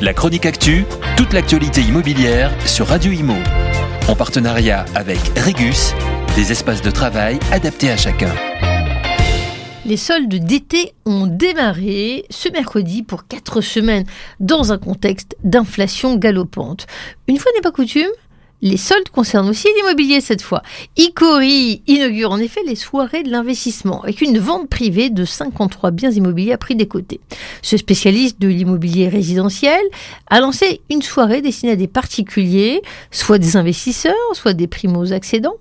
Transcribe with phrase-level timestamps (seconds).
[0.00, 0.84] La chronique actu,
[1.16, 3.36] toute l'actualité immobilière sur Radio Imo.
[4.08, 5.94] En partenariat avec Regus,
[6.34, 8.34] des espaces de travail adaptés à chacun.
[9.86, 14.04] Les soldes d'été ont démarré ce mercredi pour quatre semaines
[14.40, 16.86] dans un contexte d'inflation galopante.
[17.28, 18.10] Une fois n'est pas coutume,
[18.64, 20.62] les soldes concernent aussi l'immobilier cette fois.
[20.96, 26.10] Icori inaugure en effet les soirées de l'investissement avec une vente privée de 53 biens
[26.10, 27.20] immobiliers à prix décoté.
[27.60, 29.80] Ce spécialiste de l'immobilier résidentiel
[30.28, 32.80] a lancé une soirée destinée à des particuliers,
[33.10, 35.56] soit des investisseurs, soit des primo-accédants.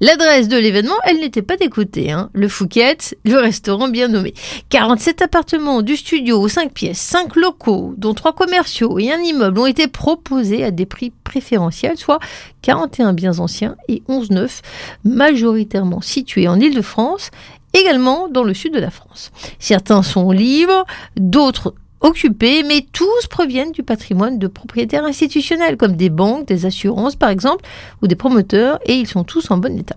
[0.00, 2.10] L'adresse de l'événement, elle n'était pas décotée.
[2.10, 2.28] Hein.
[2.32, 4.34] Le Fouquet, le restaurant bien nommé.
[4.70, 9.66] 47 appartements du studio, 5 pièces, 5 locaux, dont 3 commerciaux et un immeuble ont
[9.66, 12.18] été proposés à des prix préférentiels, soit
[12.62, 14.62] 41 biens anciens et 11 neufs,
[15.04, 17.30] majoritairement situés en Île-de-France,
[17.74, 19.30] également dans le sud de la France.
[19.58, 20.84] Certains sont libres,
[21.16, 27.16] d'autres occupés, mais tous proviennent du patrimoine de propriétaires institutionnels, comme des banques, des assurances
[27.16, 27.64] par exemple,
[28.02, 29.96] ou des promoteurs, et ils sont tous en bon état.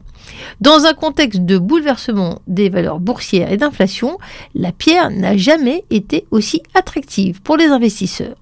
[0.59, 4.17] Dans un contexte de bouleversement des valeurs boursières et d'inflation,
[4.53, 8.36] la pierre n'a jamais été aussi attractive pour les investisseurs.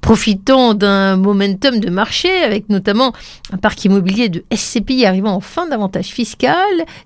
[0.00, 3.12] Profitant d'un momentum de marché, avec notamment
[3.52, 6.56] un parc immobilier de SCPI arrivant en fin d'avantage fiscal,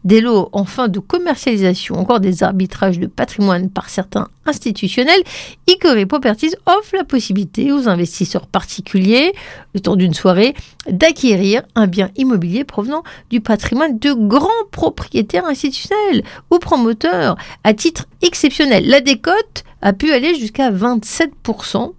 [0.04, 5.22] des lots en fin de commercialisation, encore des arbitrages de patrimoine par certains institutionnels,
[5.66, 9.32] Icore Properties offre la possibilité aux investisseurs particuliers,
[9.74, 10.54] le temps d'une soirée,
[10.88, 18.06] d'acquérir un bien immobilier provenant du patrimoine de grands propriétaires institutionnels ou promoteurs à titre
[18.22, 18.86] exceptionnel.
[18.86, 21.92] La décote a pu aller jusqu'à 27%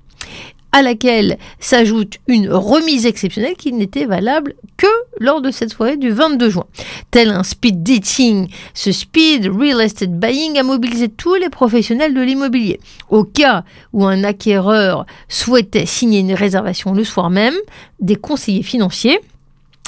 [0.72, 4.88] à laquelle s'ajoute une remise exceptionnelle qui n'était valable que
[5.20, 6.66] lors de cette soirée du 22 juin.
[7.12, 12.22] Tel un speed dating, ce speed real estate buying a mobilisé tous les professionnels de
[12.22, 12.80] l'immobilier.
[13.10, 13.64] Au cas
[13.94, 17.56] où un acquéreur souhaitait signer une réservation le soir même,
[18.00, 19.20] des conseillers financiers,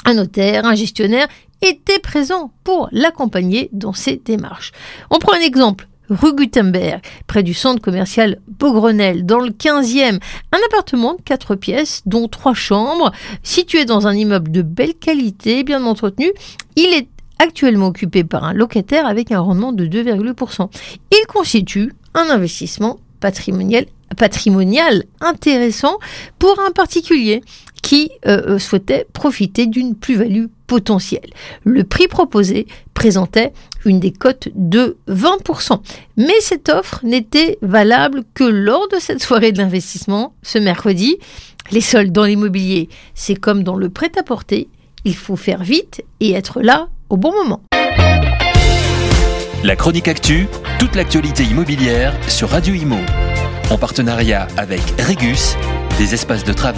[0.04, 1.28] un notaire, un gestionnaire
[1.62, 4.72] étaient présents pour l'accompagner dans ses démarches.
[5.10, 10.18] On prend un exemple rue Gutenberg, près du centre commercial Beaugrenelle, dans le 15e,
[10.52, 15.64] un appartement de 4 pièces, dont 3 chambres, situé dans un immeuble de belle qualité,
[15.64, 16.32] bien entretenu.
[16.76, 17.08] Il est
[17.38, 20.68] actuellement occupé par un locataire avec un rendement de 2,8%.
[21.12, 23.84] Il constitue un investissement patrimonial,
[25.20, 25.98] intéressant
[26.38, 27.42] pour un particulier
[27.82, 31.30] qui euh, euh, souhaitait profiter d'une plus-value potentielle.
[31.64, 33.52] Le prix proposé présentait
[33.84, 35.80] une décote de 20%.
[36.16, 41.16] Mais cette offre n'était valable que lors de cette soirée de l'investissement, ce mercredi.
[41.72, 44.68] Les soldes dans l'immobilier, c'est comme dans le prêt-à-porter,
[45.04, 47.62] il faut faire vite et être là au bon moment.
[49.64, 50.46] La chronique actu,
[50.78, 52.98] toute l'actualité immobilière sur Radio Imo.
[53.70, 55.56] En partenariat avec Regus,
[55.98, 56.76] des espaces de travail